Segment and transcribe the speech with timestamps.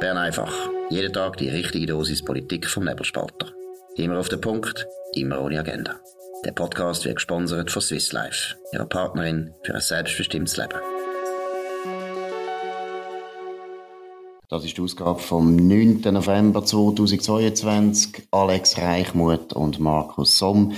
[0.00, 0.52] Bern einfach.
[0.90, 3.52] Jeden Tag die richtige Dosis Politik vom Nebelspalter.
[3.96, 5.96] Immer auf den Punkt, immer ohne Agenda.
[6.44, 10.78] Der Podcast wird gesponsert von Swiss Life, ihrer Partnerin für ein selbstbestimmtes Leben.
[14.48, 16.02] Das ist die Ausgabe vom 9.
[16.12, 18.28] November 2022.
[18.30, 20.74] Alex Reichmuth und Markus Somm.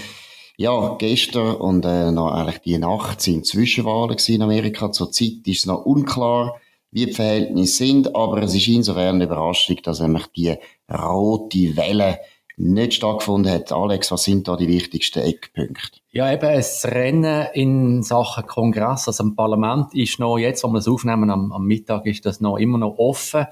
[0.56, 4.90] Ja, gestern und äh, noch eigentlich die Nacht sind Zwischenwahlen in Amerika.
[4.92, 6.58] Zurzeit ist es noch unklar,
[6.92, 10.56] wie die Verhältnisse sind, aber es ist insofern eine Überraschung, dass nämlich die
[10.90, 12.18] rote Welle
[12.56, 13.72] nicht stattgefunden hat.
[13.72, 16.00] Alex, was sind da die wichtigsten Eckpunkte?
[16.12, 20.78] Ja, eben, das Rennen in Sachen Kongress, also im Parlament ist noch, jetzt, wo wir
[20.78, 23.46] das aufnehmen, am, am Mittag, ist das noch immer noch offen.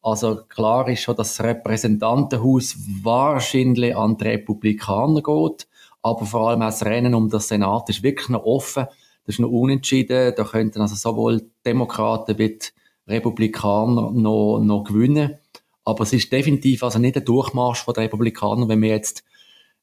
[0.00, 5.66] Also klar ist schon, dass das Repräsentantenhaus wahrscheinlich an die Republikaner geht,
[6.02, 8.86] aber vor allem auch das Rennen um das Senat ist wirklich noch offen.
[9.26, 10.34] Das ist noch unentschieden.
[10.36, 12.58] Da könnten also sowohl Demokraten wie
[13.06, 15.38] Republikaner noch, noch gewinnen.
[15.84, 19.24] Aber es ist definitiv also nicht der Durchmarsch der Republikaner, wenn wir jetzt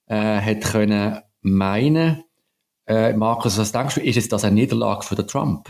[0.07, 2.23] äh, hätte können meinen.
[2.87, 5.69] Äh, Markus, was denkst du, ist es das eine Niederlage für den Trump?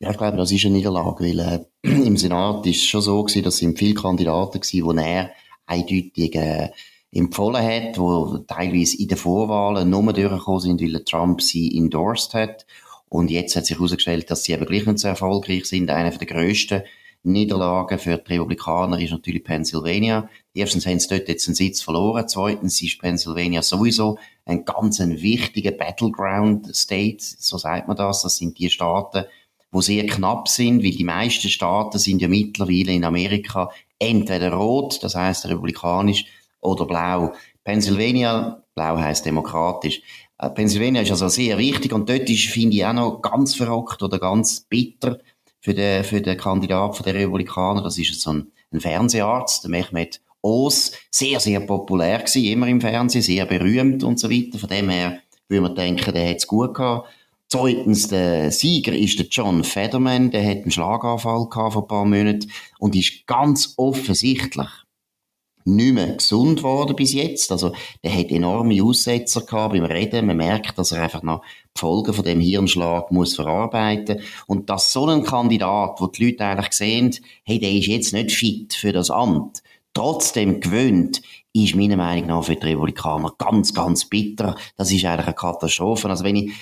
[0.00, 3.22] Ja, ich glaube, das ist eine Niederlage, weil äh, im Senat ist es schon so
[3.24, 5.30] gewesen, dass es viele Kandidaten gewesen, die er
[5.66, 6.70] eindeutig äh,
[7.12, 12.66] empfohlen hat, die teilweise in den Vorwahlen nur durchgekommen sind, weil Trump sie endorsed hat.
[13.08, 15.90] Und jetzt hat sich herausgestellt, dass sie eben gleich nicht so erfolgreich sind.
[15.90, 16.82] Eine der grössten
[17.22, 20.28] Niederlagen für die Republikaner ist natürlich Pennsylvania.
[20.54, 22.28] Erstens haben sie dort jetzt einen Sitz verloren.
[22.28, 27.18] Zweitens ist Pennsylvania sowieso ein ganz ein wichtiger Battleground State.
[27.20, 28.22] So sagt man das.
[28.22, 29.24] Das sind die Staaten,
[29.70, 35.02] wo sehr knapp sind, weil die meisten Staaten sind ja mittlerweile in Amerika entweder rot,
[35.02, 36.26] das heißt republikanisch,
[36.60, 37.34] oder blau.
[37.64, 40.00] Pennsylvania, blau heißt demokratisch.
[40.38, 44.02] Äh, Pennsylvania ist also sehr wichtig und dort ist, finde ich, auch noch ganz verrockt
[44.02, 45.18] oder ganz bitter
[45.60, 47.82] für den, für den Kandidat der Republikaner.
[47.82, 50.92] Das ist so ein, ein Fernseharzt, der Mehmet Oz.
[51.10, 54.58] Sehr, sehr populär gewesen, immer im Fernsehen, sehr berühmt und so weiter.
[54.58, 57.08] Von dem her würde man denken, der hat es gut gehabt.
[57.48, 62.04] Zweitens, der Sieger ist der John Federman, der hat einen Schlaganfall gehabt vor ein paar
[62.04, 64.68] Monaten und ist ganz offensichtlich
[65.64, 67.52] nicht mehr gesund geworden bis jetzt.
[67.52, 70.26] Also, der hat enorme Aussetzer gehabt beim Reden.
[70.26, 71.42] Man merkt, dass er einfach noch
[71.76, 74.20] die Folgen von dem Hirnschlag muss verarbeiten.
[74.46, 77.14] Und dass so ein Kandidat, wo die Leute eigentlich sehen,
[77.44, 79.62] hey, der ist jetzt nicht fit für das Amt,
[79.94, 84.54] trotzdem gewöhnt, ist meiner Meinung nach für die Republikaner ganz, ganz bitter.
[84.76, 86.08] Das ist eigentlich eine Katastrophe.
[86.08, 86.52] Also wenn ich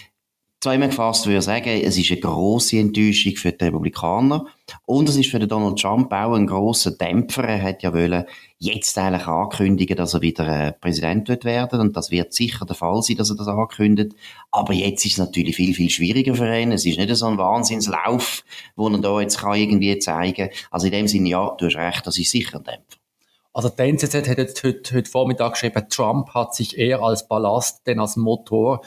[0.60, 4.46] zusammengefasst würde ich sagen, es ist eine grosse Enttäuschung für die Republikaner
[4.84, 7.44] und es ist für den Donald Trump auch ein grosser Dämpfer.
[7.44, 8.24] Er hat ja wollen
[8.58, 12.74] jetzt eigentlich ankündigen, dass er wieder äh, Präsident wird werden und das wird sicher der
[12.74, 14.12] Fall sein, dass er das ankündigt.
[14.50, 16.72] Aber jetzt ist es natürlich viel, viel schwieriger für ihn.
[16.72, 18.44] Es ist nicht so ein Wahnsinnslauf,
[18.76, 20.58] wo er da jetzt kann irgendwie zeigen kann.
[20.70, 22.98] Also in dem Sinne, ja, du hast recht, das ist sicher ein Dämpfer.
[23.52, 27.86] Also der NZZ hat jetzt heute, heute Vormittag geschrieben, Trump hat sich eher als Ballast
[27.86, 28.82] denn als Motor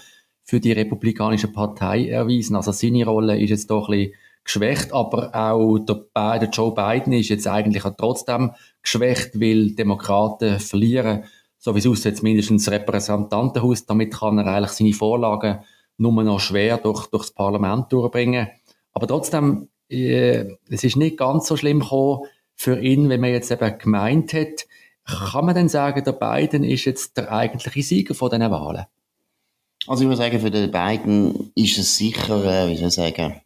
[0.49, 2.55] für die Republikanische Partei erwiesen.
[2.55, 6.07] Also seine Rolle ist jetzt doch ein bisschen geschwächt, aber auch der,
[6.39, 11.25] der Joe Biden ist jetzt eigentlich auch trotzdem geschwächt, weil Demokraten verlieren,
[11.59, 13.85] so wie es aussieht, mindestens Repräsentantenhaus.
[13.85, 15.59] Damit kann er eigentlich seine Vorlagen
[15.97, 18.47] nur noch schwer durch, durch das Parlament durchbringen.
[18.91, 23.51] Aber trotzdem, äh, es ist nicht ganz so schlimm gekommen für ihn, wenn man jetzt
[23.51, 24.66] eben gemeint hat.
[25.05, 28.87] Kann man denn sagen, der Biden ist jetzt der eigentliche Sieger von diesen Wahlen?
[29.88, 33.41] Also ich würde sagen, für den beiden ist es sicher, äh, wie soll ich sagen,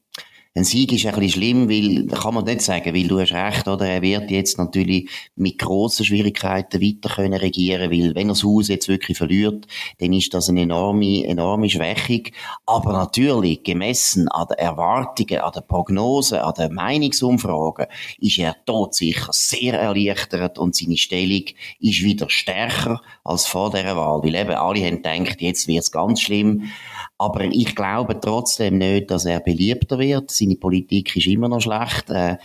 [0.55, 3.67] ein Sieg ist ein bisschen schlimm, weil, kann man nicht sagen, weil du hast recht,
[3.67, 3.87] oder?
[3.87, 8.67] Er wird jetzt natürlich mit grossen Schwierigkeiten weiter können regieren, weil wenn er das Haus
[8.67, 9.65] jetzt wirklich verliert,
[9.97, 12.25] dann ist das eine enorme, enorme Schwächung.
[12.67, 17.87] Aber natürlich, gemessen an den Erwartungen, an den Prognosen, an den Meinungsumfragen,
[18.19, 21.45] ist er dort sicher sehr erleichtert und seine Stellung
[21.79, 24.21] ist wieder stärker als vor dieser Wahl.
[24.21, 26.71] Weil eben alle haben gedacht, jetzt wird's ganz schlimm.
[27.17, 30.29] Aber ich glaube trotzdem nicht, dass er beliebter wird.
[30.43, 32.09] Seine Politik ist immer noch schlecht.
[32.09, 32.38] Äh,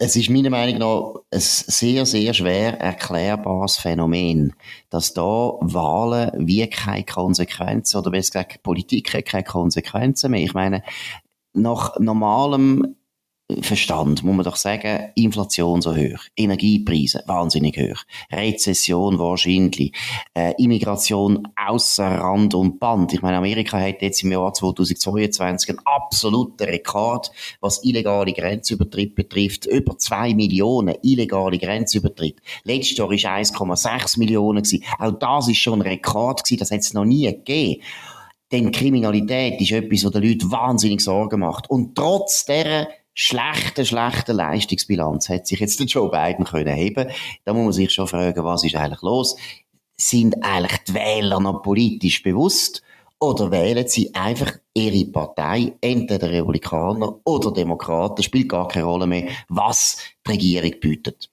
[0.00, 4.54] es ist meiner Meinung nach ein sehr, sehr schwer erklärbares Phänomen,
[4.90, 10.42] dass da Wahlen wie keine Konsequenzen, oder besser gesagt, Politik hat keine Konsequenzen mehr.
[10.42, 10.84] Ich meine,
[11.52, 12.96] nach normalem
[13.62, 19.92] Verstand, muss man doch sagen, Inflation so hoch, Energiepreise wahnsinnig hoch, Rezession wahrscheinlich,
[20.34, 23.14] äh, Immigration außer Rand und Band.
[23.14, 29.64] Ich meine, Amerika hat jetzt im Jahr 2022 einen absoluten Rekord, was illegale Grenzübertritte betrifft.
[29.64, 32.42] Über zwei Millionen illegale Grenzübertritte.
[32.64, 34.62] Letztes Jahr war 1,6 Millionen.
[34.62, 34.84] Gewesen.
[34.98, 37.82] Auch das ist schon ein Rekord gewesen, das hat es noch nie gegeben.
[38.52, 41.68] Denn Kriminalität ist etwas, was den Leuten wahnsinnig Sorgen macht.
[41.68, 47.10] Und trotz dieser schlechten, schlechten Leistungsbilanz hat sich jetzt der Joe Biden können heben.
[47.44, 49.36] Da muss man sich schon fragen, was ist eigentlich los?
[49.96, 52.80] Sind eigentlich die Wähler noch politisch bewusst?
[53.18, 59.26] Oder wählen sie einfach ihre Partei, entweder Republikaner oder Demokraten, spielt gar keine Rolle mehr,
[59.48, 61.28] was die Regierung bietet.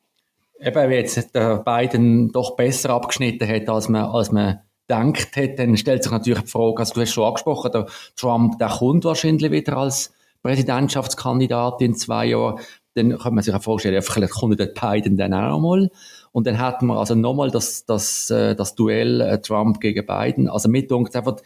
[0.59, 5.59] Eben, wenn jetzt der Biden doch besser abgeschnitten hat, als man, als man denkt hat,
[5.59, 7.85] dann stellt sich natürlich die Frage, also du hast schon angesprochen, der
[8.15, 10.11] Trump, der kommt wahrscheinlich wieder als
[10.45, 12.59] Präsidentschaftskandidat in zwei Jahren.
[12.93, 15.89] Dann kann man sich auch vorstellen, vielleicht kommt der Biden dann auch mal.
[16.31, 20.47] Und dann hätten wir also nochmal das, das, äh, das Duell äh, Trump gegen Biden.
[20.47, 21.37] Also mit einfach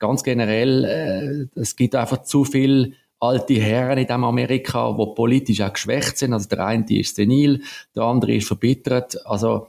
[0.00, 5.60] ganz generell, äh, es gibt einfach zu viel alte Herren in dem Amerika, die politisch
[5.60, 6.32] auch geschwächt sind.
[6.32, 7.62] Also der eine ist senil,
[7.94, 9.24] der andere ist verbittert.
[9.24, 9.68] Also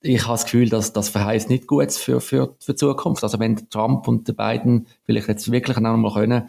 [0.00, 3.22] ich habe das Gefühl, dass das verheißt nicht gut für, für, für die Zukunft.
[3.22, 6.48] Also wenn Trump und die beiden vielleicht jetzt wirklich einmal können,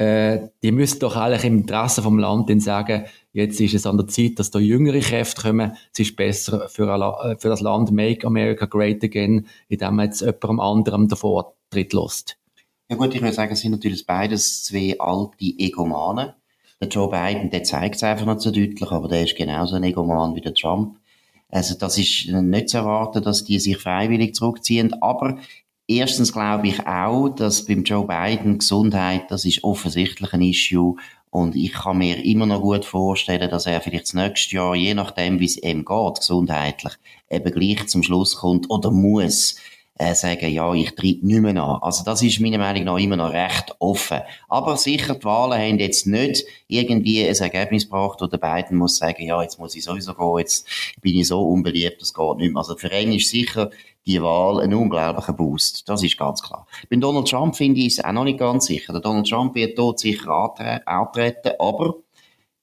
[0.00, 3.04] äh, die müssen doch eigentlich im Interesse vom Land sagen,
[3.34, 5.76] jetzt ist es an der Zeit, dass da jüngere Kräfte kommen.
[5.92, 10.22] Es ist besser für, äh, für das Land Make America Great Again, indem man jetzt
[10.22, 12.38] jemandem anderem davor tritt lässt.
[12.88, 16.32] Ja gut, ich würde sagen, es sind natürlich beides zwei alte Egomanen.
[16.80, 19.84] Der Joe Biden, der zeigt es einfach nicht so deutlich, aber der ist genauso ein
[19.84, 20.96] Egoman wie der Trump.
[21.50, 24.94] Also das ist nicht zu erwarten, dass die sich freiwillig zurückziehen.
[25.02, 25.36] Aber
[25.90, 30.96] erstens glaube ich auch, dass beim Joe Biden Gesundheit, das ist offensichtlich ein Issue.
[31.30, 34.94] Und ich kann mir immer noch gut vorstellen, dass er vielleicht das nächste Jahr, je
[34.94, 36.94] nachdem, wie es ihm geht, gesundheitlich,
[37.28, 39.56] eben gleich zum Schluss kommt oder muss,
[40.00, 41.78] äh, sagen, ja, ich tritt nicht mehr an.
[41.82, 44.20] Also das ist meiner Meinung nach immer noch recht offen.
[44.48, 48.96] Aber sicher, die Wahlen haben jetzt nicht irgendwie ein Ergebnis gebracht, wo der Biden muss
[48.96, 50.66] sagen, ja, jetzt muss ich sowieso gehen, jetzt
[51.02, 52.58] bin ich so unbeliebt, das geht nicht mehr.
[52.58, 53.70] Also für ihn ist sicher
[54.06, 55.88] die Wahl ein unglaublicher Boost.
[55.88, 56.66] Das ist ganz klar.
[56.88, 58.92] Bei Donald Trump finde ich es auch noch nicht ganz sicher.
[58.92, 60.30] Der Donald Trump wird dort sicher
[60.86, 61.96] antreten, aber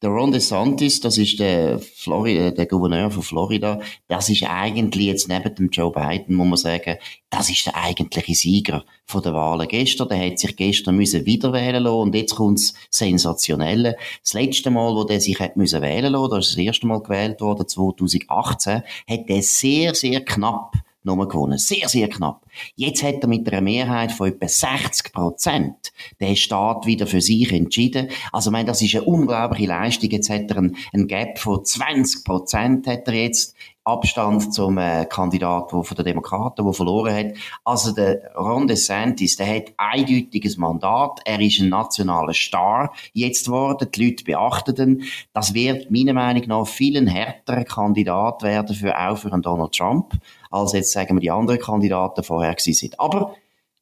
[0.04, 5.28] der Ron DeSantis, das ist der, Florida, der Gouverneur von Florida, das ist eigentlich jetzt
[5.28, 6.98] neben dem Joe Biden, muss man sagen,
[7.32, 10.08] das ist der eigentliche Sieger von der Wahlen gestern.
[10.10, 13.98] Der hat sich gestern müssen wieder wählen lassen und jetzt kommt's sensationelle.
[14.22, 17.02] Das letzte Mal, wo der sich hat müssen wählen lassen, das ist das erste Mal
[17.02, 20.76] gewählt worden, 2018, hat er sehr, sehr knapp
[21.08, 21.58] nur gewonnen.
[21.58, 22.46] Sehr, sehr knapp.
[22.76, 27.52] Jetzt hat er mit einer Mehrheit von etwa 60 Prozent den Staat wieder für sich
[27.52, 28.10] entschieden.
[28.32, 30.12] Also, ich meine, das ist eine unglaubliche Leistung.
[30.12, 33.56] Jetzt hat er einen, Gap von 20 Prozent hat er jetzt.
[33.88, 37.38] Abstand zum äh, Kandidat wo, von den Demokraten, der verloren hat.
[37.64, 41.22] Also der Ron DeSantis, der hat eindeutiges Mandat.
[41.24, 43.88] Er ist ein nationaler Star jetzt geworden.
[43.96, 45.04] Die Leute beachten ihn.
[45.32, 49.74] Das wird meiner Meinung nach viel ein härterer Kandidat werden für, auch für einen Donald
[49.74, 50.16] Trump,
[50.52, 53.00] als jetzt, sagen wir, die anderen Kandidaten vorher gewesen sind.
[53.00, 53.36] Aber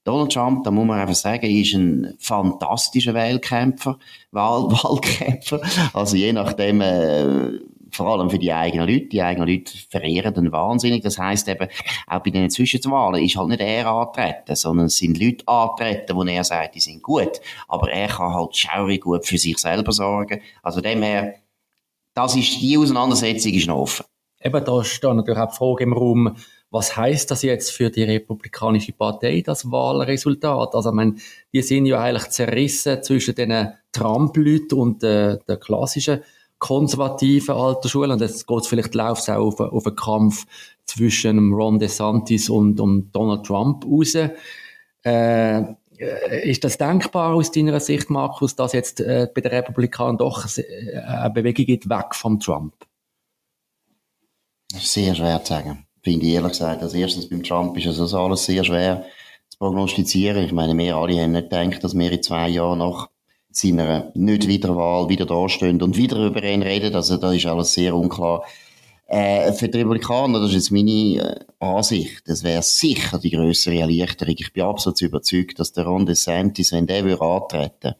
[0.03, 3.97] Donald Trump, da muss man einfach sagen, ist ein fantastischer Wahlkämpfer,
[4.31, 5.61] Wahl Wahlkämpfer.
[5.93, 7.59] Also je nachdem, äh,
[7.95, 9.07] vor allem für die eigenen Leute.
[9.07, 11.01] Die eigenen Leute verehren den wahnsinnig.
[11.01, 11.67] Das heisst eben,
[12.07, 16.23] auch bei den Zwischenwahlen ist halt nicht er antreten, sondern es sind Leute antreten, wo
[16.23, 17.41] er sagt, die sind gut.
[17.67, 20.41] Aber er kann halt schaurig gut für sich selber sorgen.
[20.61, 21.35] Also dem her,
[22.13, 24.05] das ist, die Auseinandersetzung ist noch offen.
[24.41, 26.35] Eben, da steht natürlich auch die Frage im Raum,
[26.71, 30.75] was heißt das jetzt für die Republikanische Partei, das Wahlresultat?
[30.75, 31.15] Also, ich meine,
[31.53, 36.21] die sind ja eigentlich zerrissen zwischen den Trump-Leuten und äh, der klassischen
[36.59, 38.13] konservativen alten Schule.
[38.13, 40.45] Und jetzt geht es vielleicht läuft auch auf, auf einen Kampf
[40.85, 44.17] zwischen Ron DeSantis und, und Donald Trump raus.
[45.03, 45.63] Äh,
[46.43, 50.97] ist das denkbar aus deiner Sicht, Markus, dass jetzt äh, bei den Republikanern doch äh,
[50.97, 52.73] eine Bewegung geht weg vom Trump?
[54.79, 55.85] Sehr schwer zu sagen.
[56.03, 56.83] Finde ich ehrlich gesagt.
[56.83, 59.05] Als erstes beim Trump ist es alles sehr schwer
[59.49, 60.43] zu prognostizieren.
[60.43, 63.09] Ich meine, wir alle haben nicht gedacht, dass wir in zwei Jahren noch
[63.49, 66.93] seiner Nicht-Wiederwahl wieder dastehen und wieder über ihn reden.
[66.95, 68.43] Also da ist alles sehr unklar.
[69.07, 73.77] Äh, für die Republikaner, das ist jetzt meine äh, Ansicht, das wäre sicher die größere
[73.77, 74.35] Erleichterung.
[74.37, 77.95] Ich bin absolut überzeugt, dass der Ron DeSantis, wenn der würde antreten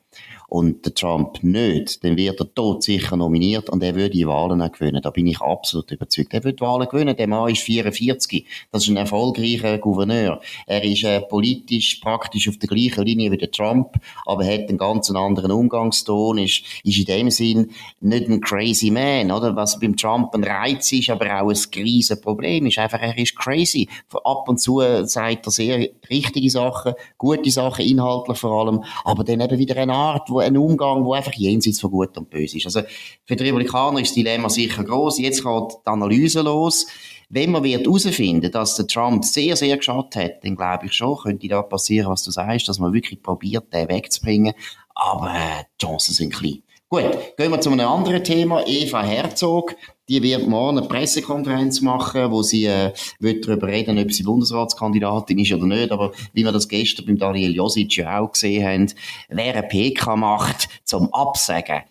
[0.55, 4.61] und der Trump nicht, dann wird er tot sicher nominiert und er würde die Wahlen
[4.61, 5.01] auch gewinnen.
[5.01, 6.33] Da bin ich absolut überzeugt.
[6.33, 7.13] Er wird die Wahlen gewinnen.
[7.17, 8.45] Der Mann ist 44.
[8.71, 10.39] Das ist ein erfolgreicher Gouverneur.
[10.65, 14.77] Er ist äh, politisch praktisch auf der gleichen Linie wie der Trump, aber hat einen
[14.77, 19.57] ganz anderen Umgangston, ist, ist in dem Sinn nicht ein crazy man, oder?
[19.57, 23.35] Was beim Trump ein Reiz ist, aber auch ein riesen Problem ist einfach, er ist
[23.35, 23.89] crazy.
[24.23, 29.41] Ab und zu sagt er sehr richtige Sachen, gute Sachen, inhaltlich vor allem, aber dann
[29.41, 32.65] eben wieder eine Art, wo ein Umgang, wo einfach jenseits von Gut und Böse ist.
[32.65, 32.81] Also
[33.25, 35.19] für die Republikaner ist das Dilemma sicher groß.
[35.19, 36.87] Jetzt geht die Analyse los.
[37.29, 41.17] Wenn man wird herausfinden, dass der Trump sehr, sehr geschadet hat, dann glaube ich schon,
[41.17, 44.53] könnte da passieren, was du sagst, dass man wirklich probiert, den wegzubringen.
[44.93, 46.61] Aber äh, die Chancen sind klein.
[46.87, 48.63] Gut, gehen wir zu einem anderen Thema.
[48.65, 49.75] Eva Herzog,
[50.07, 55.39] die wird morgen eine Pressekonferenz machen, wo sie äh, wird darüber reden, ob sie Bundesratskandidatin
[55.39, 55.91] ist oder nicht.
[55.91, 58.93] Aber wie wir das gestern beim Daniel Josic ja auch gesehen haben,
[59.29, 61.81] wer eine PK macht zum Absagen,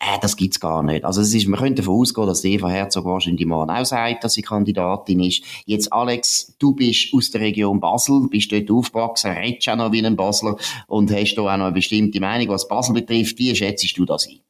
[0.00, 1.04] äh, das gibt's gar nicht.
[1.04, 4.32] Also es ist, man könnte davon ausgehen, dass Eva Herzog wahrscheinlich morgen auch sagt, dass
[4.32, 5.44] sie Kandidatin ist.
[5.66, 10.04] Jetzt, Alex, du bist aus der Region Basel, bist dort aufgewachsen, redest auch noch wie
[10.04, 13.38] ein Basler und hast da auch noch eine bestimmte Meinung, was Basel betrifft.
[13.38, 14.40] Wie schätzt du das ein?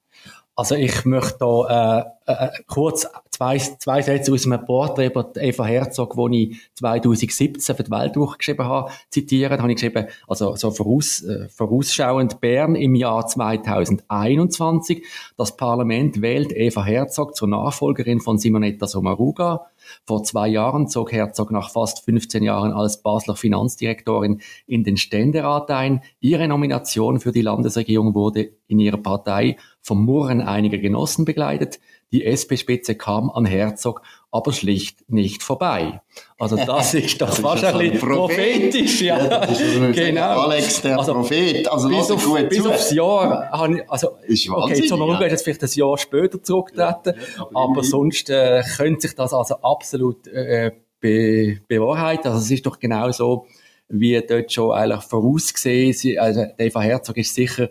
[0.61, 5.65] Also ich möchte da äh, äh, kurz zwei, zwei Sätze aus einem Porträt über Eva
[5.65, 9.57] Herzog, wo ich 2017 für die Welt durchgeschrieben habe, zitieren.
[9.57, 15.03] Da habe ich geschrieben, also so voraus, äh, vorausschauend Bern im Jahr 2021.
[15.39, 19.65] Das Parlament wählt Eva Herzog zur Nachfolgerin von Simonetta Sommaruga.
[20.07, 25.71] Vor zwei Jahren zog Herzog nach fast 15 Jahren als Basler Finanzdirektorin in den Ständerat
[25.71, 26.03] ein.
[26.21, 31.81] Ihre Nomination für die Landesregierung wurde in ihrer Partei vom Murren einiger Genossen begleitet.
[32.13, 36.01] Die SP-Spitze kam an Herzog aber schlicht nicht vorbei.
[36.39, 39.19] Also das ist das, das wahrscheinlich so prophetisch, ja.
[39.19, 40.41] ja das ist genau.
[40.41, 41.69] Alex der also, Prophet.
[41.69, 45.27] Also bis, auf, gut bis aufs Jahr habe ich, also ist okay, Sommaruga ja.
[45.27, 49.33] ist jetzt vielleicht ein Jahr später zurückgetreten, ja, aber, aber sonst äh, könnte sich das
[49.33, 52.29] also absolut äh, be bewahrheiten.
[52.29, 53.47] Also es ist doch genau so,
[53.89, 56.19] wie dort schon eigentlich vorausgesehen.
[56.19, 57.65] Also Eva Herzog ist sicher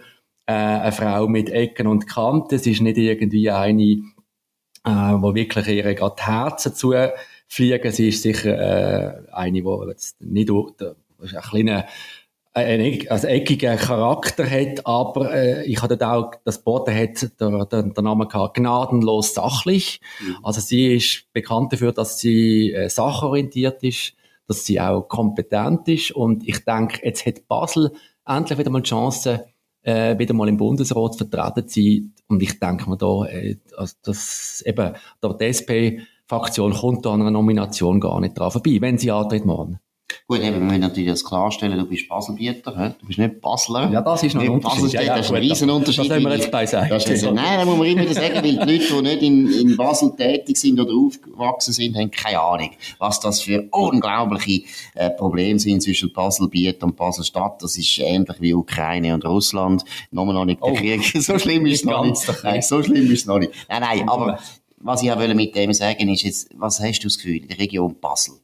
[0.46, 2.56] äh, eine Frau mit Ecken und Kanten.
[2.56, 4.02] Es ist nicht irgendwie eine,
[4.86, 7.92] äh, wo wirklich ihre gerade Herzen zufliegen.
[7.92, 11.86] Sie ist sicher äh, eine, die jetzt nicht ein kleiner
[12.54, 17.84] einen also eckigen Charakter hat, aber äh, ich hatte auch, das Boden hat der, der,
[17.84, 20.02] der Name gehabt, gnadenlos sachlich.
[20.20, 20.38] Mhm.
[20.44, 24.14] Also sie ist bekannt dafür, dass sie äh, sachorientiert ist,
[24.48, 27.92] dass sie auch kompetent ist und ich denke, jetzt hat Basel
[28.26, 29.46] endlich wieder mal die Chance,
[29.84, 32.14] äh, wieder mal im Bundesrat vertreten zu sein.
[32.28, 34.94] Und ich denke mir da, äh, also das eben,
[35.24, 39.80] der SP-Fraktion kommt da an einer Nomination gar nicht drauf vorbei, wenn sie antritt morgen.
[40.30, 42.94] Gut, eben, wir müssen natürlich das klarstellen, du bist Baselbieter, he?
[43.00, 43.90] du bist nicht Basler.
[43.92, 44.94] Ja, das ist noch ein Unterschied.
[44.94, 46.06] Ja, ja, das ist ein Riesenunterschied.
[46.08, 46.88] Das haben wir jetzt beiseite.
[46.88, 49.52] Das ist, nein, da muss man immer wieder sagen, weil die Leute, die nicht in,
[49.52, 52.70] in Basel tätig sind oder aufgewachsen sind, haben keine Ahnung,
[53.00, 57.64] was das für unglaubliche äh, Probleme sind zwischen Baselbiet und Baselstadt.
[57.64, 59.84] Das ist ähnlich wie Ukraine und Russland.
[60.12, 61.02] Nochmal noch nicht der oh, Krieg.
[61.24, 62.22] So schlimm ist es noch nicht.
[62.44, 63.52] Nein, so schlimm ist es noch nicht.
[63.68, 64.38] Nein, nein, aber
[64.78, 67.96] was ich auch mit dem sagen ist jetzt, was hast du das Gefühl, die Region
[68.00, 68.36] Basel?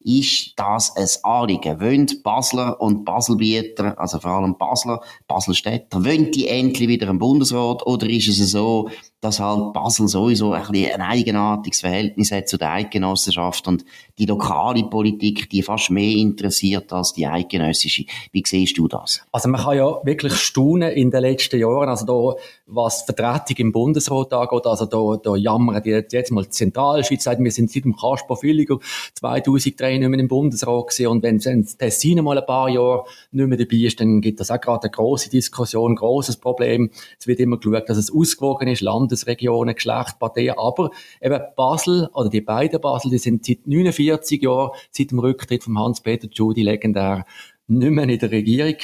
[0.00, 1.80] Ist das ein Anliegen.
[1.80, 7.86] Wollen Basler und Baselbieter, also vor allem Basler, Baselstädter, wollen die endlich wieder im Bundesrat
[7.86, 8.90] oder ist es so,
[9.22, 13.84] dass halt Basel sowieso ein, bisschen ein eigenartiges Verhältnis hat zu der Eidgenossenschaft und
[14.18, 18.04] die lokale Politik, die fast mehr interessiert als die eidgenössische.
[18.32, 19.22] Wie siehst du das?
[19.30, 23.72] Also man kann ja wirklich staunen in den letzten Jahren, also da, was Vertretung im
[23.72, 27.84] Bundesrat angeht, also da, da jammern die jetzt mal die Zentralschweiz, sagt, wir sind seit
[27.84, 28.78] dem Kasper Fülliger
[29.14, 33.46] 2003 nicht mehr im Bundesrat gewesen und wenn, wenn Tessin mal ein paar Jahre nicht
[33.46, 36.90] mehr dabei ist, dann gibt das auch gerade eine grosse Diskussion, ein grosses Problem.
[37.20, 40.90] Es wird immer geschaut, dass es ausgewogen ist, Land Landesregionen, Geschlechtparteien, aber
[41.20, 45.78] eben Basel, oder die beiden Basel, die sind seit 49 Jahren, seit dem Rücktritt von
[45.78, 47.24] Hans-Peter Tschudi legendär,
[47.68, 48.76] nicht mehr in der Regierung.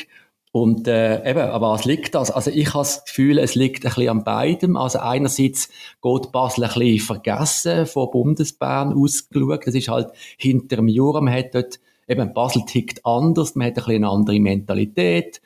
[0.50, 2.30] Und äh, eben, aber was liegt das?
[2.30, 4.76] Also ich habe das Gefühl, es liegt ein bisschen an beidem.
[4.76, 5.68] Also einerseits
[6.02, 9.66] geht Basel ein bisschen vergessen, von Bundesbahn ausgeschaut.
[9.66, 13.72] Das ist halt hinter dem Jura, man hat dort, eben Basel tickt anders, man hat
[13.72, 15.42] ein bisschen eine andere Mentalität.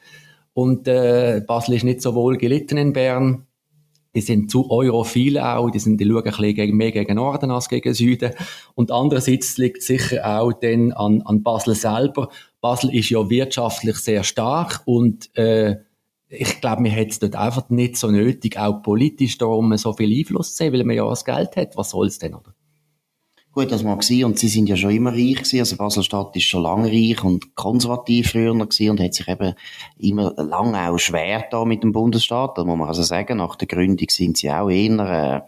[0.55, 3.47] Und äh, Basel ist nicht so wohl gelitten in Bern
[4.14, 7.69] die sind zu europhil auch, die, sind, die schauen ein bisschen mehr gegen Norden als
[7.69, 8.33] gegen Süden.
[8.75, 12.28] Und andererseits liegt sicher auch dann an, an Basel selber.
[12.61, 15.76] Basel ist ja wirtschaftlich sehr stark und äh,
[16.28, 20.19] ich glaube, man hat es dort einfach nicht so nötig, auch politisch darum so viel
[20.19, 21.76] Einfluss zu sehen, weil man ja das Geld hat.
[21.76, 22.54] Was soll es denn, oder?
[23.53, 24.25] Gut, das mag sein.
[24.25, 25.59] Und sie sind ja schon immer reich gewesen.
[25.61, 29.55] Also Baselstadt ist schon lange reich und konservativ früher gewesen und hat sich eben
[29.99, 32.57] immer lange auch schwer da mit dem Bundesstaat.
[32.57, 35.45] Da muss man also sagen, nach der Gründung sind sie auch eher,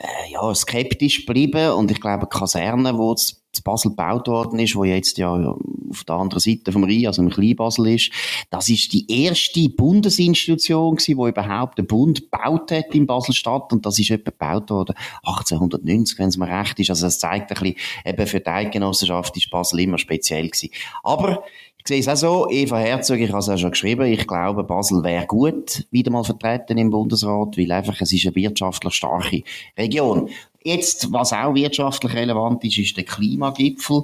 [0.00, 1.70] äh, äh ja, skeptisch geblieben.
[1.70, 3.14] Und ich glaube, Kaserne, wo
[3.56, 7.22] zu Basel gebaut worden ist, wo jetzt ja auf der anderen Seite vom Rhein, also
[7.22, 8.10] im Kleinbasel ist,
[8.50, 13.98] das ist die erste Bundesinstitution die überhaupt der Bund gebaut hat in Basel-Stadt und das
[13.98, 14.94] ist etwa gebaut worden
[15.24, 16.90] 1890, wenn es mir recht ist.
[16.90, 20.70] Also das zeigt ein bisschen, eben für die Eidgenossenschaft ist Basel immer speziell gewesen.
[21.02, 21.44] Aber
[21.78, 24.64] ich sehe es auch so, Eva Herzog, ich habe es auch schon geschrieben, ich glaube,
[24.64, 29.42] Basel wäre gut wieder mal vertreten im Bundesrat, weil einfach es ist eine wirtschaftlich starke
[29.78, 30.28] Region
[30.66, 34.02] Jetzt, was auch wirtschaftlich relevant ist, ist der Klimagipfel.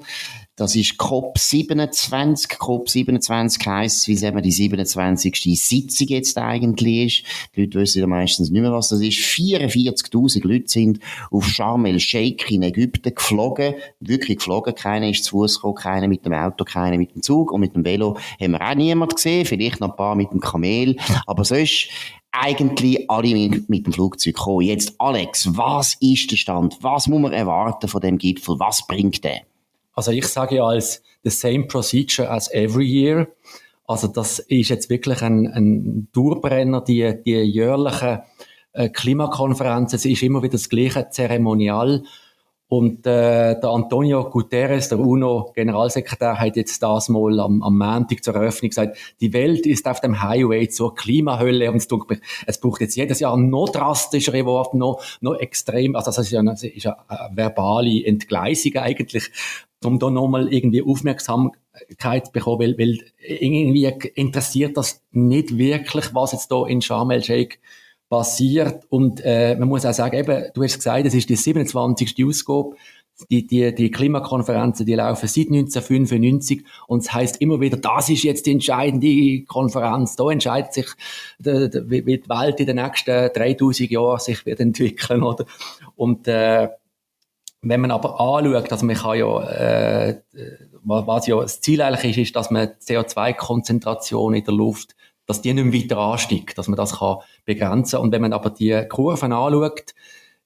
[0.54, 2.56] Das ist COP27.
[2.56, 5.60] COP27 heisst, wie sagen wir, die 27.
[5.60, 7.50] Sitzung jetzt eigentlich ist.
[7.56, 9.18] Die Leute wissen ja meistens nicht mehr, was das ist.
[9.18, 11.00] 44.000 Leute sind
[11.32, 13.74] auf Sharm el-Sheikh in Ägypten geflogen.
[13.98, 14.72] Wirklich geflogen.
[14.76, 17.50] Keiner ist zu Fuß gekommen, keiner mit dem Auto, keiner mit dem Zug.
[17.50, 19.46] Und mit dem Velo haben wir auch niemand gesehen.
[19.46, 20.96] Vielleicht noch ein paar mit dem Kamel.
[21.26, 21.88] Aber sonst
[22.32, 23.34] eigentlich alle
[23.68, 24.62] mit, dem Flugzeug kommen.
[24.62, 26.78] Jetzt, Alex, was ist der Stand?
[26.80, 28.58] Was muss man erwarten von dem Gipfel?
[28.58, 29.42] Was bringt der?
[29.92, 33.28] Also ich sage ja als the same procedure as every year.
[33.86, 38.24] Also das ist jetzt wirklich ein, ein Durchbrenner, die, die jährliche
[38.72, 39.92] äh, Klimakonferenz.
[39.92, 42.04] Es ist immer wieder das gleiche Zeremonial.
[42.72, 48.34] Und äh, der Antonio Guterres, der UNO-Generalsekretär, hat jetzt das mal am, am Montag zur
[48.34, 51.70] Eröffnung gesagt, die Welt ist auf dem Highway zur Klimahölle.
[51.70, 51.86] Und
[52.46, 56.42] es, braucht jetzt jedes Jahr noch drastischere Worte, noch, noch extrem, also das ist ja,
[56.42, 59.30] das ist ja eine verbale Entgleisung eigentlich,
[59.84, 66.32] um da nochmal irgendwie Aufmerksamkeit zu bekommen, weil, weil irgendwie interessiert das nicht wirklich, was
[66.32, 67.58] jetzt da in Sharm el-Sheikh
[68.12, 68.84] passiert.
[68.90, 72.14] Und äh, man muss auch sagen, eben, du hast gesagt, es ist die 27.
[72.26, 72.76] Ausgabe.
[73.30, 78.24] Die, die, die Klimakonferenzen, die laufen seit 1995 und es heißt immer wieder, das ist
[78.24, 80.16] jetzt die entscheidende Konferenz.
[80.16, 80.86] Da entscheidet sich,
[81.38, 85.46] wie die Welt in den nächsten 3000 Jahren sich wird entwickeln, oder?
[85.94, 86.68] Und äh,
[87.62, 90.20] wenn man aber anschaut, dass man kann ja, äh,
[90.82, 94.96] was ja das Ziel eigentlich ist, ist, dass man CO2-Konzentration in der Luft
[95.32, 98.02] dass die nicht mehr weiter ansteigt, dass man das kann begrenzen kann.
[98.02, 99.94] Und wenn man aber die Kurven anschaut,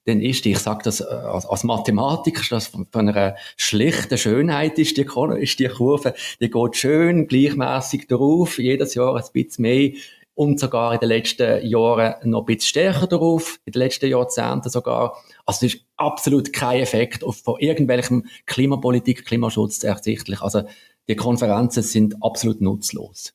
[0.05, 4.95] dann ist die, ich sage das äh, als, Mathematiker, das von, einer schlichten Schönheit ist
[4.95, 5.05] die,
[5.39, 9.91] ist die Kurve, die geht schön gleichmäßig drauf, jedes Jahr ein bisschen mehr
[10.33, 14.69] und sogar in den letzten Jahren noch ein bisschen stärker darauf, in den letzten Jahrzehnten
[14.69, 15.17] sogar.
[15.45, 20.41] Also es ist absolut kein Effekt auf von irgendwelchem Klimapolitik, Klimaschutz ersichtlich.
[20.41, 20.61] Also
[21.09, 23.33] die Konferenzen sind absolut nutzlos.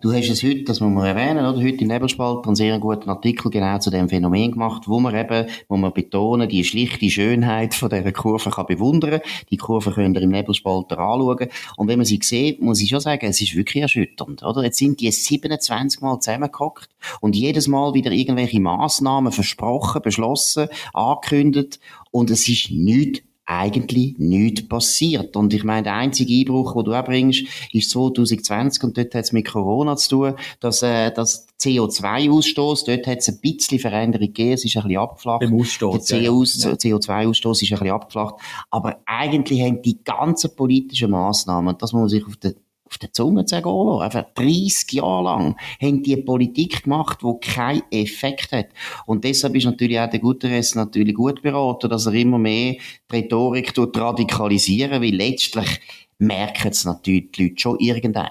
[0.00, 1.62] Du hast es heute, das muss man erwähnen, oder?
[1.62, 5.46] Heute im Nebelspalter einen sehr guten Artikel genau zu dem Phänomen gemacht, wo man eben,
[5.68, 9.20] wo man betonen, die schlichte Schönheit von dieser Kurve kann bewundern.
[9.50, 11.48] Die Kurve könnt ihr im Nebelspalter anschauen.
[11.78, 14.64] Und wenn man sie sieht, muss ich schon sagen, es ist wirklich erschütternd, oder?
[14.64, 16.90] Jetzt sind die 27 Mal zusammengehockt
[17.22, 24.66] und jedes Mal wieder irgendwelche Massnahmen versprochen, beschlossen, angekündigt und es ist nichts eigentlich nichts
[24.66, 25.36] passiert.
[25.36, 29.24] Und ich meine, der einzige Einbruch, den du auch bringst, ist 2020 und dort hat
[29.24, 34.28] es mit Corona zu tun, dass äh, das CO2-Ausstoß, dort hat es ein bisschen Veränderung
[34.28, 35.42] gegeben, es ist ein bisschen abgeflacht.
[35.42, 36.04] Im Ausstoß.
[36.06, 38.36] Der CO2-Ausstoß ist ein bisschen abgeflacht.
[38.70, 42.54] Aber eigentlich haben die ganzen politischen Massnahmen, das muss man sich auf den
[42.94, 44.02] auf der Zunge zu lassen.
[44.02, 48.68] Einfach 30 Jahre lang haben die Politik gemacht, die keinen Effekt hat.
[49.06, 52.76] Und deshalb ist natürlich auch der Guterres natürlich gut beraten, dass er immer mehr
[53.12, 55.80] die Rhetorik radikalisieren weil letztlich
[56.18, 58.30] merken es natürlich die Leute schon irgendwann.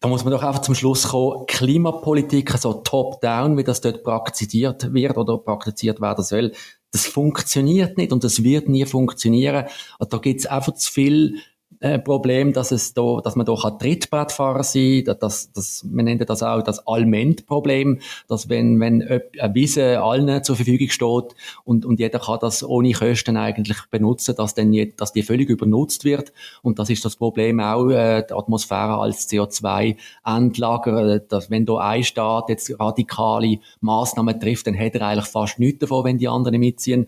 [0.00, 4.92] Da muss man doch einfach zum Schluss kommen, Klimapolitik, so top-down, wie das dort praktiziert
[4.94, 6.52] wird oder praktiziert werden soll,
[6.92, 9.66] das funktioniert nicht und das wird nie funktionieren.
[9.98, 11.36] Da gibt es einfach zu viel
[11.80, 16.28] äh, Problem, dass es da, dass man doch ein Trittbrettfahrer sein, dass, dass, man nennt
[16.28, 21.98] das auch das Allment-Problem, dass wenn, wenn eine Wiese allen zur Verfügung steht und, und
[21.98, 26.32] jeder kann das ohne Kosten eigentlich benutzen, dass dann, dass die völlig übernutzt wird.
[26.62, 31.78] Und das ist das Problem auch, äh, die Atmosphäre als CO2-Endlager, äh, dass wenn da
[31.78, 36.28] ein Staat jetzt radikale Maßnahmen trifft, dann hat er eigentlich fast nichts davon, wenn die
[36.28, 37.06] anderen mitziehen.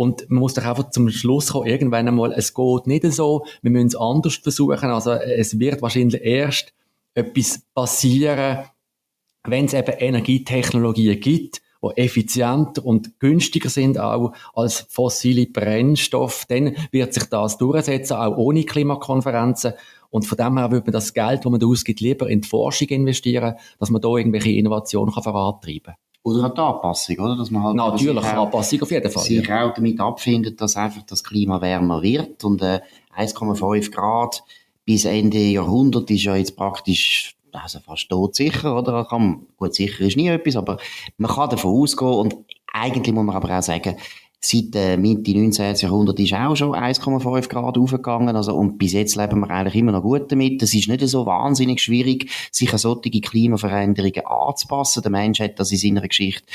[0.00, 3.70] Und man muss doch einfach zum Schluss kommen, irgendwann einmal, es geht nicht so, wir
[3.70, 4.88] müssen es anders versuchen.
[4.88, 6.72] Also es wird wahrscheinlich erst
[7.12, 8.64] etwas passieren,
[9.46, 16.76] wenn es eben Energietechnologien gibt, die effizienter und günstiger sind auch als fossile Brennstoffe, dann
[16.92, 19.74] wird sich das durchsetzen, auch ohne Klimakonferenzen.
[20.08, 22.48] Und von dem her würde man das Geld, das man da ausgibt, lieber in die
[22.48, 26.09] Forschung investieren, dass man da irgendwelche Innovationen vorantreiben kann.
[26.22, 27.36] Oder an die Anpassung, oder?
[27.36, 29.22] Dass man halt Natürlich, auch, Anpassung auf jeden Fall.
[29.22, 29.66] Sich ja.
[29.66, 32.80] auch damit abfindet, dass einfach das Klima wärmer wird und äh,
[33.16, 34.44] 1,5 Grad
[34.84, 39.04] bis Ende Jahrhundert ist ja jetzt praktisch also fast tot sicher, oder?
[39.04, 40.78] Kann, gut, sicher ist nie etwas, aber
[41.16, 42.36] man kann davon ausgehen und
[42.72, 43.96] eigentlich muss man aber auch sagen,
[44.42, 45.74] Seit äh, Mitte 19.
[45.76, 48.34] Jahrhundert ist auch schon 1,5 Grad aufgegangen.
[48.34, 50.62] Also, und bis jetzt leben wir eigentlich immer noch gut damit.
[50.62, 55.02] Es ist nicht so wahnsinnig schwierig, sich an solche Klimaveränderungen anzupassen.
[55.02, 56.46] Der Mensch hat das in seiner Geschichte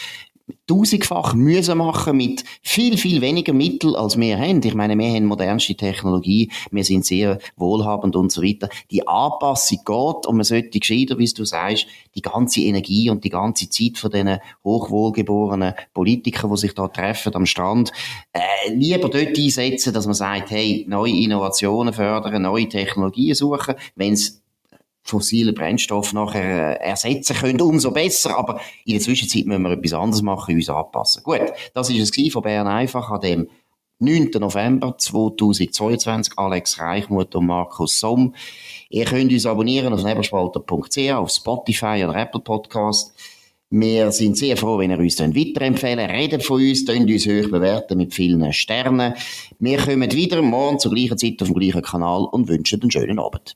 [0.67, 4.61] tausendfach müssen machen mit viel, viel weniger Mitteln, als wir haben.
[4.63, 8.69] Ich meine, wir haben modernste Technologie, wir sind sehr wohlhabend und so weiter.
[8.91, 13.29] Die Anpassung geht und man sollte gescheiter, wie du sagst, die ganze Energie und die
[13.29, 17.91] ganze Zeit von diesen hochwohlgeborenen Politikern, die sich da treffen am Strand,
[18.33, 24.13] äh, lieber dort einsetzen, dass man sagt, hey, neue Innovationen fördern, neue Technologien suchen, wenn
[24.13, 24.44] es
[25.05, 28.37] fossile Brennstoffe nachher äh, ersetzen können, umso besser.
[28.37, 31.23] Aber in der Zwischenzeit müssen wir etwas anderes machen, uns anpassen.
[31.23, 33.47] Gut, das ist es von Bern einfach an dem
[33.99, 34.31] 9.
[34.39, 36.33] November 2022.
[36.37, 38.35] Alex Reichmuth und Markus Somm.
[38.89, 43.13] Ihr könnt uns abonnieren auf nebelspalter.ch, auf Spotify oder Apple Podcast.
[43.69, 46.09] Wir sind sehr froh, wenn ihr uns dann weiterempfehlen.
[46.09, 49.13] Redet von uns, könnt uns hoch bewerten mit vielen Sternen.
[49.59, 53.19] Wir kommen wieder morgen zur gleichen Zeit auf dem gleichen Kanal und wünschen einen schönen
[53.19, 53.55] Abend.